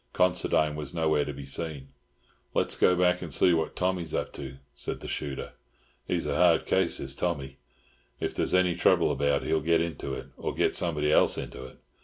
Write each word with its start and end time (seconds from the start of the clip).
Considine 0.13 0.75
was 0.75 0.95
nowhere 0.95 1.25
to 1.25 1.31
be 1.31 1.45
seen. 1.45 1.89
"Let's 2.55 2.75
go 2.75 2.95
back 2.95 3.21
and 3.21 3.31
see 3.31 3.53
what 3.53 3.75
Tommy 3.75 4.01
is 4.01 4.15
up 4.15 4.33
to," 4.33 4.57
said 4.73 4.99
the 4.99 5.07
shooter. 5.07 5.51
"He's 6.07 6.25
a 6.25 6.35
hard 6.35 6.65
case, 6.65 6.99
is 6.99 7.13
Tommy. 7.13 7.57
If 8.19 8.33
there's 8.33 8.55
any 8.55 8.73
trouble 8.75 9.11
about 9.11 9.43
he'll 9.43 9.61
get 9.61 9.79
into 9.79 10.15
it, 10.15 10.29
or 10.37 10.55
get 10.55 10.73
somebody 10.73 11.11
else 11.11 11.37
into 11.37 11.65
it. 11.65 11.77